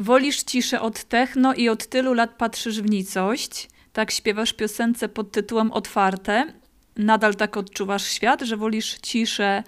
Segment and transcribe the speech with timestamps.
[0.00, 3.68] Wolisz ciszę od techno i od tylu lat patrzysz w nicość.
[3.92, 6.52] Tak śpiewasz piosence pod tytułem Otwarte.
[6.96, 9.62] Nadal tak odczuwasz świat, że wolisz ciszę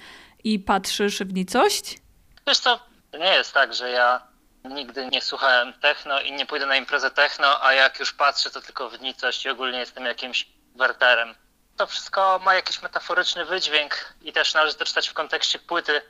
[0.45, 1.99] i patrzysz w nicość?
[2.47, 2.81] Wiesz co,
[3.11, 4.21] to nie jest tak, że ja
[4.65, 8.61] nigdy nie słuchałem techno i nie pójdę na imprezę techno, a jak już patrzę, to
[8.61, 11.35] tylko w nicość i ogólnie jestem jakimś werterem.
[11.77, 16.03] To wszystko ma jakiś metaforyczny wydźwięk i też należy to czytać w kontekście płyty,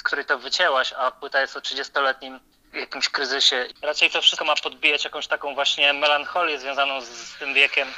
[0.00, 2.40] z której to wycięłaś, a płyta jest o 30-letnim
[2.78, 3.66] jakimś kryzysie.
[3.82, 7.88] Raczej to wszystko ma podbijać jakąś taką właśnie melancholię związaną z, tym wiekiem,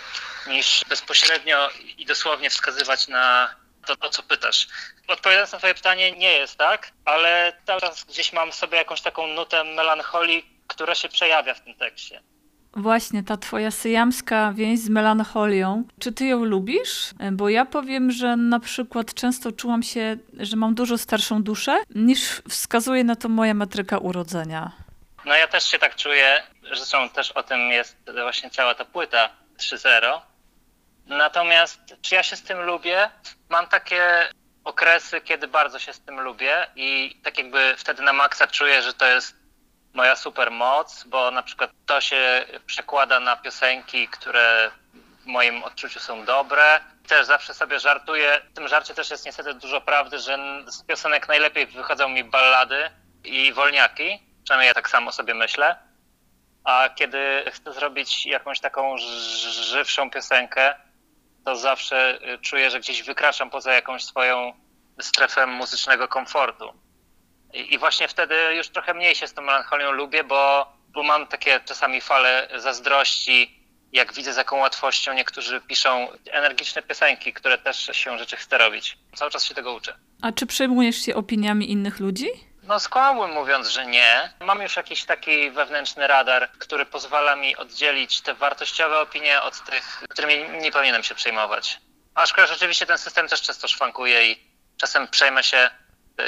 [0.47, 3.55] niż bezpośrednio i dosłownie wskazywać na
[3.87, 4.66] to, o co pytasz.
[5.09, 9.65] Odpowiadając na twoje pytanie, nie jest tak, ale czas gdzieś mam sobie jakąś taką nutę
[9.65, 12.23] melancholii, która się przejawia w tym tekście.
[12.77, 17.10] Właśnie ta twoja syjamska więź z melancholią, czy ty ją lubisz?
[17.33, 22.43] Bo ja powiem, że na przykład często czułam się, że mam dużo starszą duszę, niż
[22.48, 24.73] wskazuje na to moja metryka urodzenia.
[25.24, 29.29] No ja też się tak czuję, zresztą też o tym jest właśnie cała ta płyta
[29.59, 30.21] 3.0.
[31.07, 33.10] Natomiast czy ja się z tym lubię?
[33.48, 34.02] Mam takie
[34.65, 38.93] okresy, kiedy bardzo się z tym lubię i tak jakby wtedy na maksa czuję, że
[38.95, 39.40] to jest
[39.95, 44.71] moja super moc, bo na przykład to się przekłada na piosenki, które
[45.23, 46.80] w moim odczuciu są dobre.
[47.09, 48.41] Też zawsze sobie żartuję.
[48.51, 52.91] W tym żarcie też jest niestety dużo prawdy, że z piosenek najlepiej wychodzą mi ballady
[53.24, 54.23] i wolniaki.
[54.45, 55.77] Przynajmniej ja tak samo sobie myślę.
[56.65, 58.99] A kiedy chcę zrobić jakąś taką
[59.49, 60.75] żywszą piosenkę,
[61.45, 64.53] to zawsze czuję, że gdzieś wykraczam poza jakąś swoją
[65.00, 66.90] strefę muzycznego komfortu.
[67.54, 71.60] I, właśnie wtedy już trochę mniej się z tą melancholią lubię, bo, bo mam takie
[71.60, 73.60] czasami fale zazdrości,
[73.92, 78.98] jak widzę z jaką łatwością niektórzy piszą energiczne piosenki, które też się rzeczy chce robić.
[79.15, 79.94] Cały czas się tego uczę.
[80.22, 82.26] A czy przejmujesz się opiniami innych ludzi?
[82.62, 84.32] No skłamałbym mówiąc, że nie.
[84.41, 90.03] Mam już jakiś taki wewnętrzny radar, który pozwala mi oddzielić te wartościowe opinie od tych,
[90.09, 91.81] którymi nie powinienem się przejmować.
[92.14, 95.70] Aczkolwiek rzeczywiście ten system też często szwankuje i czasem przejmę się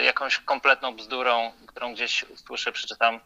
[0.04, 3.20] jakąś kompletną bzdurą, którą gdzieś usłyszę, przeczytam,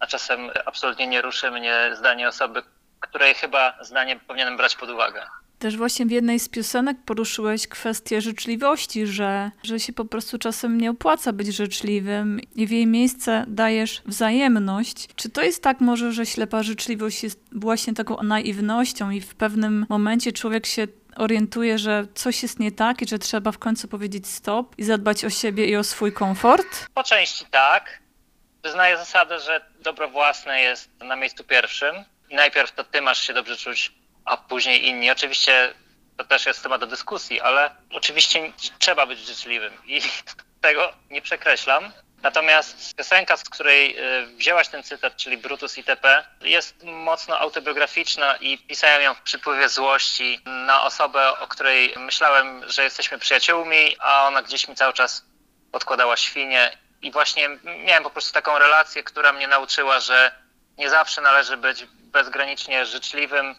[0.00, 2.62] a czasem absolutnie nie ruszy mnie zdanie osoby,
[3.00, 5.26] której chyba zdanie powinienem brać pod uwagę.
[5.58, 10.80] Też właśnie w jednej z piosenek poruszyłeś kwestię życzliwości, że, że się po prostu czasem
[10.80, 15.08] nie opłaca być życzliwym i w jej miejsce dajesz wzajemność.
[15.16, 19.86] Czy to jest tak może, że ślepa życzliwość jest właśnie taką naiwnością i w pewnym
[19.88, 24.26] momencie człowiek się orientuje, że coś jest nie tak i że trzeba w końcu powiedzieć
[24.26, 26.86] stop i zadbać o siebie i o swój komfort?
[26.94, 27.98] Po części tak.
[28.62, 31.96] Wyznaję zasadę, że dobro własne jest na miejscu pierwszym.
[32.30, 33.92] I najpierw to ty masz się dobrze czuć,
[34.24, 35.10] a później inni.
[35.10, 35.74] Oczywiście
[36.16, 40.00] to też jest temat do dyskusji, ale oczywiście trzeba być życzliwym i
[40.60, 41.92] tego nie przekreślam.
[42.22, 48.58] Natomiast piosenka, z której y, wzięłaś ten cytat, czyli Brutus ITP, jest mocno autobiograficzna i
[48.58, 54.42] pisałem ją w przypływie złości na osobę, o której myślałem, że jesteśmy przyjaciółmi, a ona
[54.42, 55.24] gdzieś mi cały czas
[55.72, 56.78] podkładała świnie.
[57.02, 57.48] I właśnie
[57.84, 60.32] miałem po prostu taką relację, która mnie nauczyła, że
[60.78, 63.54] nie zawsze należy być bezgranicznie życzliwym.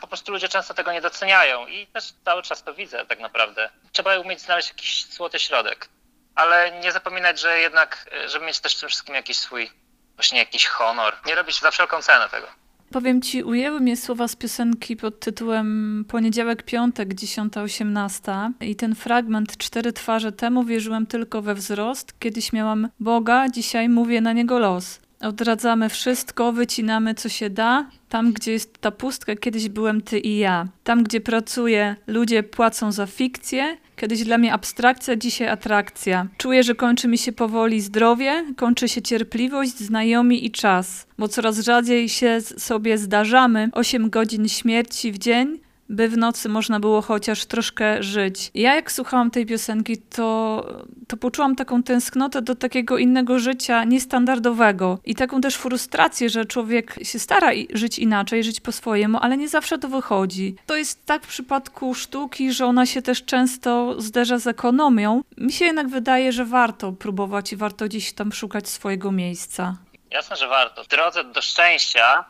[0.00, 3.70] Po prostu ludzie często tego nie doceniają i też cały czas to widzę tak naprawdę.
[3.92, 5.88] Trzeba umieć znaleźć jakiś złoty środek
[6.34, 9.70] ale nie zapominać, że jednak, e, żeby mieć też w tym wszystkim jakiś swój,
[10.16, 11.14] właśnie jakiś honor.
[11.26, 12.46] Nie robić za wszelką cenę tego.
[12.92, 19.56] Powiem ci, ujęły mnie słowa z piosenki pod tytułem Poniedziałek, piątek, 10-18 i ten fragment
[19.56, 22.18] Cztery twarze temu wierzyłem tylko we wzrost.
[22.18, 25.00] Kiedyś miałam Boga, dzisiaj mówię na niego los.
[25.24, 27.86] Odradzamy wszystko, wycinamy co się da.
[28.08, 30.68] Tam, gdzie jest ta pustka, kiedyś byłem ty i ja.
[30.84, 33.76] Tam, gdzie pracuję, ludzie płacą za fikcję.
[33.96, 36.26] Kiedyś dla mnie abstrakcja, dzisiaj atrakcja.
[36.38, 41.06] Czuję, że kończy mi się powoli zdrowie, kończy się cierpliwość, znajomi i czas.
[41.18, 43.68] Bo coraz rzadziej się sobie zdarzamy.
[43.72, 45.58] 8 godzin śmierci w dzień,
[45.88, 48.50] by w nocy można było chociaż troszkę żyć.
[48.54, 50.64] Ja jak słuchałam tej piosenki, to,
[51.08, 56.94] to poczułam taką tęsknotę do takiego innego życia, niestandardowego i taką też frustrację, że człowiek
[57.02, 60.56] się stara żyć inaczej, żyć po swojemu, ale nie zawsze to wychodzi.
[60.66, 65.22] To jest tak w przypadku sztuki, że ona się też często zderza z ekonomią.
[65.36, 69.76] Mi się jednak wydaje, że warto próbować i warto gdzieś tam szukać swojego miejsca.
[70.10, 70.84] Jasne, że warto.
[70.84, 72.24] W drodze do szczęścia,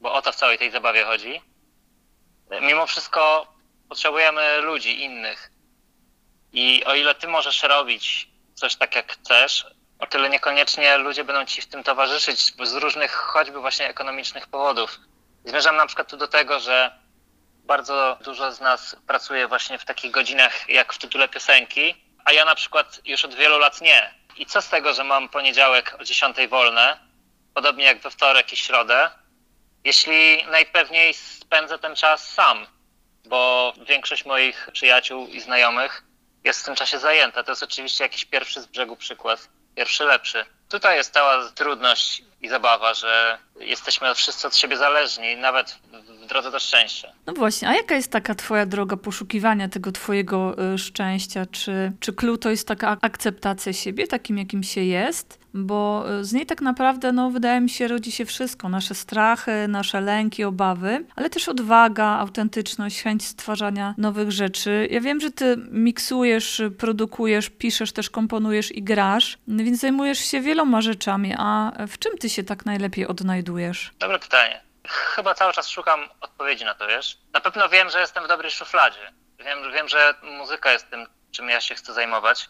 [0.00, 1.40] bo o to w całej tej zabawie chodzi,
[2.60, 3.46] mimo wszystko
[3.88, 5.50] potrzebujemy ludzi innych.
[6.52, 9.66] I o ile ty możesz robić coś tak, jak chcesz,
[9.98, 15.00] o tyle niekoniecznie ludzie będą ci w tym towarzyszyć z różnych, choćby właśnie ekonomicznych powodów.
[15.44, 16.98] Zmierzam na przykład tu do tego, że
[17.64, 21.94] bardzo dużo z nas pracuje właśnie w takich godzinach, jak w tytule piosenki,
[22.24, 24.14] a ja na przykład już od wielu lat nie.
[24.36, 26.98] I co z tego, że mam poniedziałek o 10 wolne,
[27.54, 29.10] podobnie jak we wtorek i środę,
[29.84, 32.66] jeśli najpewniej spędzę ten czas sam,
[33.24, 36.04] bo większość moich przyjaciół i znajomych
[36.44, 37.44] jest w tym czasie zajęta.
[37.44, 40.44] To jest oczywiście jakiś pierwszy z brzegu przykład, pierwszy lepszy.
[40.68, 45.78] Tutaj jest cała trudność i zabawa, że jesteśmy wszyscy od siebie zależni, nawet
[46.22, 47.12] w drodze do szczęścia.
[47.26, 51.46] No właśnie, a jaka jest taka twoja droga poszukiwania tego twojego y, szczęścia?
[51.46, 55.42] Czy, czy clue to jest taka akceptacja siebie, takim jakim się jest?
[55.54, 58.68] bo y, z niej tak naprawdę, no, wydaje mi się, rodzi się wszystko.
[58.68, 64.88] Nasze strachy, nasze lęki, obawy, ale też odwaga, autentyczność, chęć stwarzania nowych rzeczy.
[64.90, 70.80] Ja wiem, że ty miksujesz, produkujesz, piszesz, też komponujesz i grasz, więc zajmujesz się wieloma
[70.80, 73.92] rzeczami, a w czym ty się tak najlepiej odnajdujesz?
[73.98, 74.60] Dobre pytanie.
[74.92, 77.18] Chyba cały czas szukam odpowiedzi na to, wiesz?
[77.32, 79.12] Na pewno wiem, że jestem w dobrej szufladzie.
[79.38, 82.48] Wiem, wiem że muzyka jest tym, czym ja się chcę zajmować.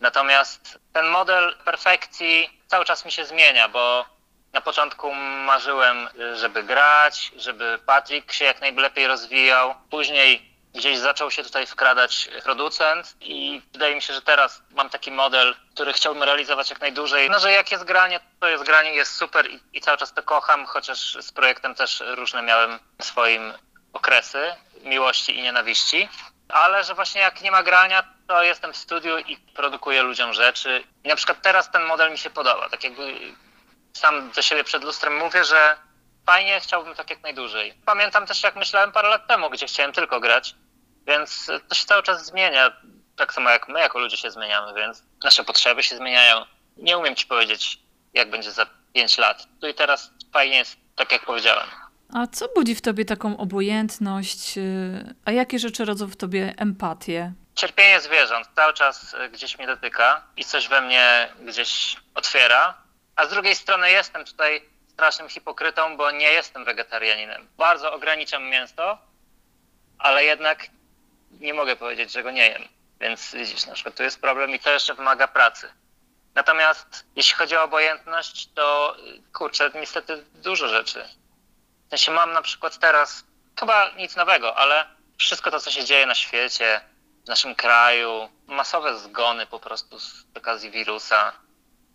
[0.00, 4.04] Natomiast ten model perfekcji cały czas mi się zmienia, bo
[4.52, 9.74] na początku marzyłem, żeby grać, żeby Patrick się jak najlepiej rozwijał.
[9.90, 15.10] Później gdzieś zaczął się tutaj wkradać producent i wydaje mi się, że teraz mam taki
[15.10, 17.30] model, który chciałbym realizować jak najdłużej.
[17.30, 20.22] No, że jak jest granie, to jest granie, jest super i, i cały czas to
[20.22, 23.52] kocham, chociaż z projektem też różne miałem swoim
[23.92, 26.08] okresy miłości i nienawiści.
[26.48, 30.84] Ale że właśnie jak nie ma grania, to jestem w studiu i produkuję ludziom rzeczy.
[31.04, 32.68] I na przykład teraz ten model mi się podoba.
[32.68, 33.14] Tak jakby
[33.92, 35.76] sam do siebie przed lustrem mówię, że
[36.26, 37.74] fajnie, chciałbym tak jak najdłużej.
[37.86, 40.54] Pamiętam też, jak myślałem parę lat temu, gdzie chciałem tylko grać,
[41.08, 42.72] więc to się cały czas zmienia.
[43.16, 46.44] Tak samo jak my jako ludzie się zmieniamy, więc nasze potrzeby się zmieniają.
[46.76, 47.78] Nie umiem ci powiedzieć,
[48.14, 49.46] jak będzie za 5 lat.
[49.60, 51.66] Tu i teraz fajnie jest, tak jak powiedziałem.
[52.14, 54.58] A co budzi w tobie taką obojętność?
[54.58, 57.32] Y, a jakie rzeczy rodzą w tobie empatię?
[57.54, 62.74] Cierpienie zwierząt cały czas y, gdzieś mnie dotyka i coś we mnie gdzieś otwiera.
[63.16, 67.48] A z drugiej strony jestem tutaj strasznym hipokrytą, bo nie jestem wegetarianinem.
[67.56, 68.98] Bardzo ograniczam mięso,
[69.98, 70.68] ale jednak
[71.40, 72.68] nie mogę powiedzieć, że go nie jem.
[73.00, 75.72] Więc widzisz, na przykład tu jest problem i to jeszcze wymaga pracy.
[76.34, 81.04] Natomiast jeśli chodzi o obojętność, to y, kurczę, niestety dużo rzeczy.
[81.86, 83.24] W sensie mam na przykład teraz,
[83.60, 84.86] chyba nic nowego, ale
[85.18, 86.80] wszystko to, co się dzieje na świecie,
[87.24, 91.32] w naszym kraju, masowe zgony po prostu z okazji wirusa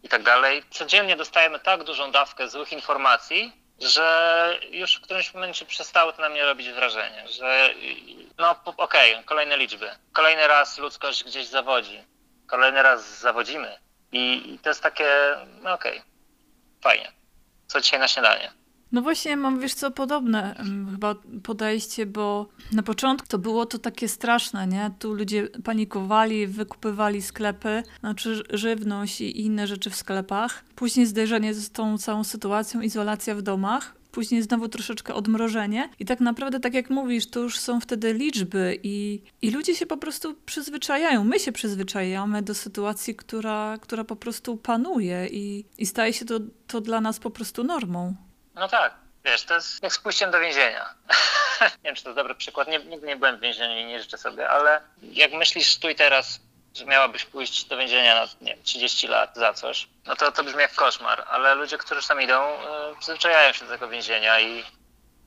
[0.03, 0.63] i tak dalej.
[0.69, 6.29] Codziennie dostajemy tak dużą dawkę złych informacji, że już w którymś momencie przestało to na
[6.29, 7.73] mnie robić wrażenie, że
[8.37, 9.89] no okej, okay, kolejne liczby.
[10.13, 12.03] Kolejny raz ludzkość gdzieś zawodzi.
[12.47, 13.79] Kolejny raz zawodzimy.
[14.11, 15.07] I, i to jest takie,
[15.61, 16.11] no okej, okay,
[16.81, 17.11] fajnie.
[17.67, 18.62] Co dzisiaj na śniadanie?
[18.93, 20.55] No właśnie mam, wiesz co, podobne
[20.91, 24.91] chyba podejście, bo na początku to było to takie straszne, nie?
[24.99, 30.63] Tu ludzie panikowali, wykupywali sklepy, znaczy żywność i inne rzeczy w sklepach.
[30.75, 35.89] Później zderzenie z tą całą sytuacją, izolacja w domach później znowu troszeczkę odmrożenie.
[35.99, 39.85] I tak naprawdę, tak jak mówisz, to już są wtedy liczby i, i ludzie się
[39.85, 41.23] po prostu przyzwyczajają.
[41.23, 46.39] My się przyzwyczajamy do sytuacji, która, która po prostu panuje i, i staje się to,
[46.67, 48.15] to dla nas po prostu normą.
[48.53, 48.93] No tak,
[49.25, 50.93] wiesz, to jest jak z pójściem do więzienia.
[51.61, 54.17] nie wiem, czy to dobry przykład, nie, nigdy nie byłem w więzieniu i nie życzę
[54.17, 56.39] sobie, ale jak myślisz tu i teraz,
[56.75, 60.61] że miałabyś pójść do więzienia na nie 30 lat za coś, no to to brzmi
[60.61, 64.63] jak koszmar, ale ludzie, którzy tam idą, yy, przyzwyczajają się do tego więzienia i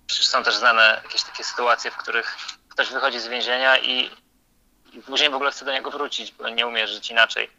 [0.06, 2.36] przecież są też znane jakieś takie sytuacje, w których
[2.68, 4.10] ktoś wychodzi z więzienia i,
[4.92, 7.50] i później w ogóle chce do niego wrócić, bo nie umie żyć inaczej.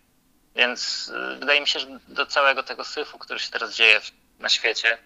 [0.55, 4.01] Więc yy, wydaje mi się, że do całego tego syfu, który się teraz dzieje
[4.39, 4.97] na świecie,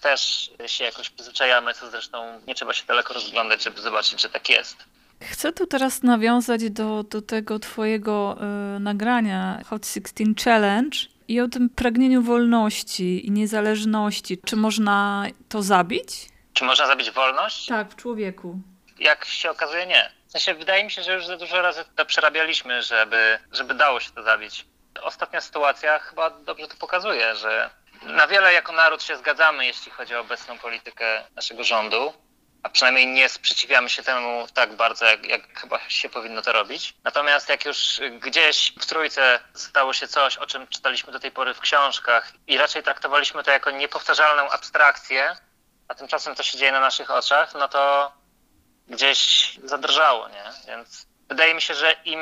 [0.00, 4.48] też się jakoś przyzwyczajamy, co zresztą nie trzeba się daleko rozglądać, żeby zobaczyć, że tak
[4.48, 4.76] jest.
[5.22, 8.36] Chcę tu teraz nawiązać do, do tego twojego
[8.76, 10.98] y, nagrania Hot 16 Challenge
[11.28, 14.38] i o tym pragnieniu wolności i niezależności.
[14.38, 16.08] Czy można to zabić?
[16.52, 17.66] Czy można zabić wolność?
[17.66, 18.58] Tak, w człowieku.
[18.98, 20.10] Jak się okazuje, nie.
[20.28, 24.00] W sensie, wydaje mi się, że już za dużo razy to przerabialiśmy, żeby, żeby dało
[24.00, 24.64] się to zabić.
[25.02, 27.70] Ostatnia sytuacja chyba dobrze to pokazuje, że
[28.06, 32.14] na wiele jako naród się zgadzamy, jeśli chodzi o obecną politykę naszego rządu,
[32.62, 36.94] a przynajmniej nie sprzeciwiamy się temu tak bardzo, jak, jak chyba się powinno to robić.
[37.04, 41.54] Natomiast jak już gdzieś w trójce stało się coś, o czym czytaliśmy do tej pory
[41.54, 45.36] w książkach i raczej traktowaliśmy to jako niepowtarzalną abstrakcję,
[45.88, 48.12] a tymczasem to się dzieje na naszych oczach, no to
[48.88, 50.44] gdzieś zadrżało, nie?
[50.66, 52.20] Więc wydaje mi się, że im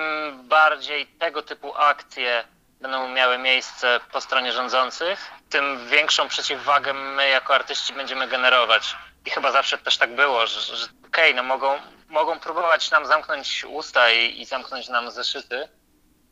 [0.49, 2.45] bardziej tego typu akcje
[2.81, 8.97] będą miały miejsce po stronie rządzących, tym większą przeciwwagę my jako artyści będziemy generować.
[9.27, 13.07] I chyba zawsze też tak było, że, że okej, okay, no mogą, mogą próbować nam
[13.07, 15.69] zamknąć usta i, i, zamknąć nam zeszyty,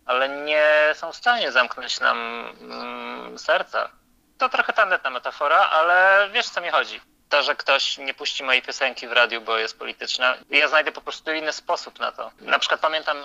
[0.06, 0.64] ale nie
[0.94, 2.18] są w stanie zamknąć nam
[2.60, 3.90] mm, serca.
[4.38, 7.00] to trochę tandetna metafora, ale wiesz co mi chodzi.
[7.28, 11.00] To, że ktoś nie puści mojej piosenki w radiu, bo jest polityczna, ja znajdę po
[11.00, 12.30] prostu inny sposób na to.
[12.40, 13.16] Na przykład pamiętam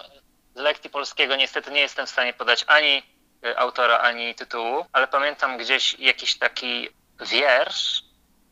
[0.56, 3.17] z lekcji polskiego, niestety nie jestem w stanie podać ani
[3.56, 6.90] autora, ani tytułu, ale pamiętam gdzieś jakiś taki
[7.20, 8.04] wiersz,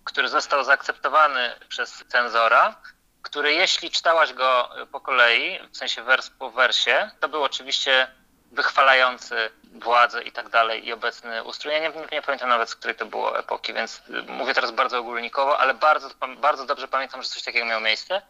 [0.04, 2.76] który został zaakceptowany przez cenzora,
[3.22, 8.08] który jeśli czytałaś go po kolei, w sensie wers po wersie, to był oczywiście
[8.52, 11.74] wychwalający władzę i tak dalej i obecny ustrój.
[11.74, 15.60] Ja nie, nie, pamiętam nawet, z której to było epoki, więc mówię teraz bardzo ogólnikowo,
[15.60, 18.22] ale bardzo, bardzo dobrze pamiętam, że coś takiego miało miejsce.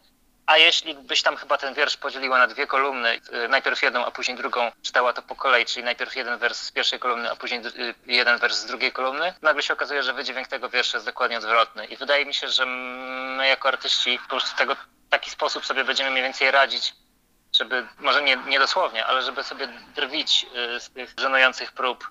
[0.46, 4.10] A jeśli byś tam chyba ten wiersz podzieliła na dwie kolumny, y, najpierw jedną, a
[4.10, 7.60] później drugą, czytała to po kolei, czyli najpierw jeden wers z pierwszej kolumny, a później
[7.66, 11.38] y, jeden wers z drugiej kolumny, nagle się okazuje, że wydźwięk tego wiersza jest dokładnie
[11.38, 11.86] odwrotny.
[11.86, 12.66] I wydaje mi się, że
[13.36, 16.94] my jako artyści po prostu tego w taki sposób sobie będziemy mniej więcej radzić,
[17.56, 22.10] żeby, może nie, nie dosłownie, ale żeby sobie drwić y, z tych żenujących prób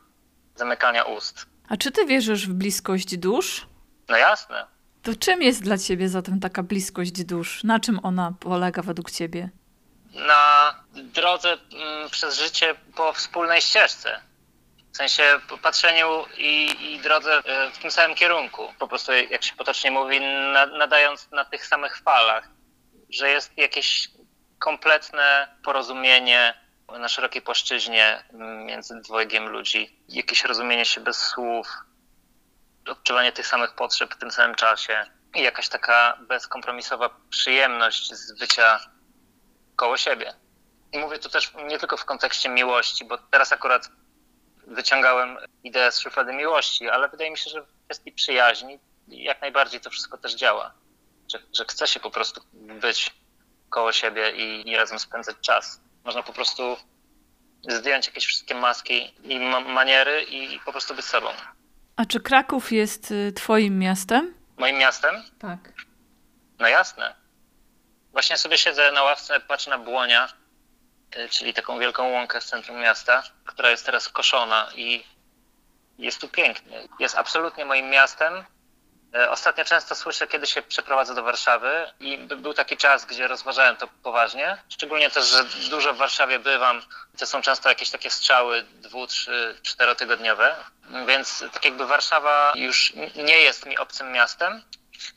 [0.56, 1.46] zamykania ust.
[1.70, 3.68] A czy ty wierzysz w bliskość dusz?
[4.10, 4.75] No jasne.
[5.06, 7.64] To czym jest dla ciebie zatem taka bliskość dusz?
[7.64, 9.50] Na czym ona polega według ciebie?
[10.14, 14.22] Na drodze mm, przez życie po wspólnej ścieżce.
[14.94, 15.24] W sensie
[15.62, 18.68] patrzeniu i, i drodze e, w tym samym kierunku.
[18.80, 20.20] Po prostu, jak się potocznie mówi,
[20.78, 22.50] nadając na tych samych falach.
[23.10, 24.10] Że jest jakieś
[24.60, 26.54] kompletne porozumienie
[27.00, 28.24] na szerokiej płaszczyźnie
[28.66, 30.00] między dwojgiem ludzi.
[30.10, 31.68] Jakieś rozumienie się bez słów,
[32.90, 38.80] odczuwanie tych samych potrzeb w tym samym czasie i jakaś taka bezkompromisowa przyjemność z bycia
[39.76, 40.34] koło siebie.
[40.92, 43.90] I mówię tu też nie tylko w kontekście miłości, bo teraz akurat
[44.68, 49.82] wyciągałem ideę z szuflady miłości, ale wydaje mi się, że w kwestii przyjaźni jak najbardziej
[49.82, 50.74] to wszystko też działa.
[51.32, 52.42] Że, że chce się po prostu
[52.82, 53.14] być
[53.70, 55.82] koło siebie i, i razem spędzać czas.
[56.04, 56.78] Można po prostu
[57.68, 61.28] zdjąć jakieś wszystkie maski i ma maniery i po prostu być sobą.
[61.96, 64.34] A czy Kraków jest y, twoim miastem?
[64.58, 65.24] Moim miastem?
[65.40, 65.60] Tak.
[66.60, 67.16] No jasne.
[68.12, 70.30] Właśnie sobie siedzę na ławce, patrzę na Błonia,
[71.18, 75.04] y, czyli taką wielką łąkę w centrum miasta, która jest teraz koszona i
[75.98, 76.88] jest tu pięknie.
[77.00, 78.34] Jest absolutnie moim miastem.
[79.16, 83.76] Y, ostatnio często słyszę, kiedy się przeprowadzę do Warszawy i był taki czas, gdzie rozważałem
[83.76, 84.58] to poważnie.
[84.70, 86.82] Szczególnie też, że dużo w Warszawie bywam.
[87.18, 90.56] To są często jakieś takie strzały dwu, trzy, czterotygodniowe.
[91.08, 94.62] Więc tak jakby Warszawa już nie jest mi obcym miastem.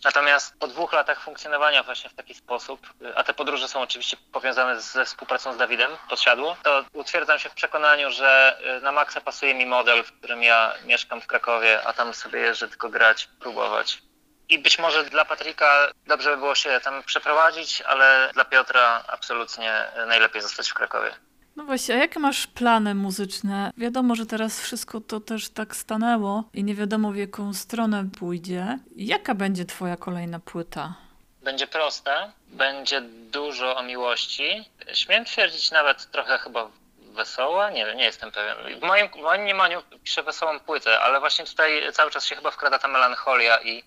[0.05, 4.81] Natomiast po dwóch latach funkcjonowania właśnie w taki sposób, a te podróże są oczywiście powiązane
[4.81, 9.55] ze współpracą z Dawidem Podsiadło, to utwierdzam się w przekonaniu, że y, na maksa pasuje
[9.55, 14.03] mi model, w którym ja mieszkam w Krakowie, a tam sobie jeżdżę tylko grać, próbować.
[14.49, 19.85] I być może dla Patryka dobrze by było się tam przeprowadzić, ale dla Piotra absolutnie
[20.07, 21.15] najlepiej zostać w Krakowie.
[21.59, 23.71] No właśnie, a jakie masz plany muzyczne?
[23.77, 28.79] Wiadomo, że teraz wszystko to też tak stanęło i nie wiadomo w jaką stronę pójdzie.
[28.97, 30.95] Jaka będzie twoja kolejna płyta?
[31.43, 33.01] Będzie prosta, będzie
[33.31, 34.65] dużo o miłości.
[34.93, 38.81] Śmiem twierdzić nawet trochę chyba wesoła, nie wiem, nie jestem pewien.
[38.81, 42.51] W moim, w moim mniemaniu piszę wesołą płytę, ale właśnie tutaj cały czas się chyba
[42.51, 43.85] wkrada ta melancholia i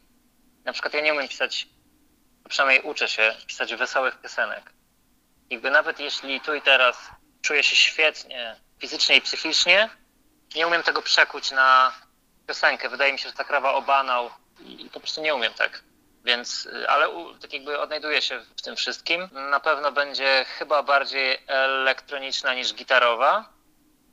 [0.66, 1.68] na przykład ja nie umiem pisać,
[2.50, 4.74] przynajmniej uczę się pisać wesołych piosenek.
[5.50, 9.89] Jakby nawet jeśli tu i teraz czuję się świetnie fizycznie i psychicznie.
[10.55, 11.93] Nie umiem tego przekuć na
[12.48, 12.89] piosenkę.
[12.89, 14.29] Wydaje mi się, że ta krawa obanał
[14.60, 15.83] i po prostu nie umiem tak.
[16.25, 17.07] Więc, ale
[17.41, 19.29] tak jakby odnajduję się w tym wszystkim.
[19.50, 23.50] Na pewno będzie chyba bardziej elektroniczna niż gitarowa,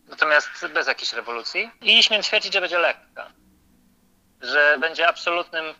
[0.08, 1.70] natomiast bez jakiejś rewolucji.
[1.80, 3.32] I śmiem twierdzić, że będzie lekka.
[4.40, 5.74] Że będzie absolutnym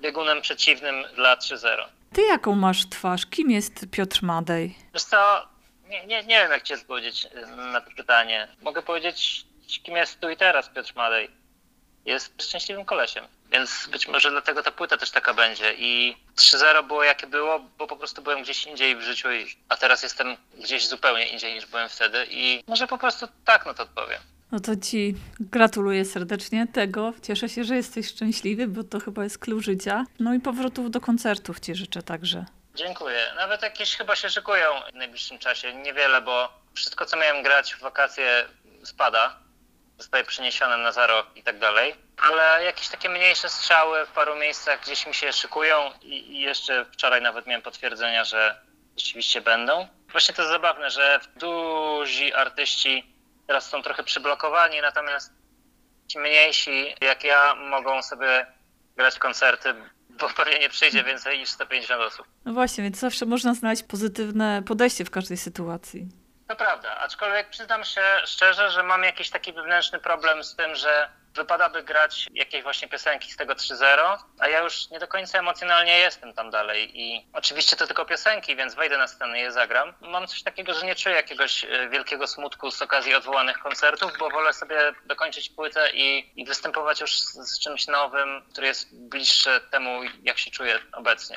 [0.00, 1.88] biegunem przeciwnym dla 3.0.
[2.12, 3.26] Ty jaką masz twarz?
[3.26, 4.78] Kim jest Piotr Madej?
[4.94, 5.48] Wiesz co,
[5.88, 8.48] nie, nie, nie wiem, jak ci odpowiedzieć y, na to pytanie.
[8.62, 9.46] Mogę powiedzieć,
[9.82, 11.30] kim jest tu i teraz Piotr Madej.
[12.04, 15.74] Jest szczęśliwym kolesiem, więc być może dlatego ta płyta też taka będzie.
[15.78, 19.28] I 3-0 było jakie było, bo po prostu byłem gdzieś indziej w życiu,
[19.68, 23.74] a teraz jestem gdzieś zupełnie indziej niż byłem wtedy i może po prostu tak na
[23.74, 24.20] to odpowiem.
[24.52, 27.12] No to ci gratuluję serdecznie tego.
[27.22, 30.04] Cieszę się, że jesteś szczęśliwy, bo to chyba jest klucz życia.
[30.20, 32.44] No i powrotów do koncertów ci życzę także.
[32.74, 33.32] Dziękuję.
[33.36, 35.74] Nawet jakieś chyba się szykują w najbliższym czasie.
[35.74, 38.46] Niewiele, bo wszystko, co miałem grać w wakacje,
[38.84, 39.36] spada.
[39.98, 41.96] Zostaje przeniesione na za rok i tak dalej.
[42.16, 47.22] Ale jakieś takie mniejsze strzały w paru miejscach gdzieś mi się szykują i jeszcze wczoraj
[47.22, 48.60] nawet miałem potwierdzenia, że
[48.96, 49.88] rzeczywiście będą.
[50.08, 53.14] Właśnie to jest zabawne, że duzi artyści
[53.46, 55.32] teraz są trochę przyblokowani, natomiast
[56.08, 58.46] ci mniejsi, jak ja, mogą sobie
[58.96, 59.74] grać koncerty
[60.20, 62.26] bo pewnie nie przyjdzie więcej niż 150 osób.
[62.44, 66.08] No właśnie, więc zawsze można znaleźć pozytywne podejście w każdej sytuacji.
[66.48, 71.08] To prawda, aczkolwiek przyznam się szczerze, że mam jakiś taki wewnętrzny problem z tym, że
[71.34, 75.98] wypadałoby grać jakieś właśnie piosenki z tego 3.0, a ja już nie do końca emocjonalnie
[75.98, 79.92] jestem tam dalej i oczywiście to tylko piosenki, więc wejdę na scenę i je zagram.
[80.00, 84.30] Mam coś takiego, że nie czuję jakiegoś e, wielkiego smutku z okazji odwołanych koncertów, bo
[84.30, 89.60] wolę sobie dokończyć płytę i, i występować już z, z czymś nowym, który jest bliższy
[89.70, 91.36] temu, jak się czuję obecnie.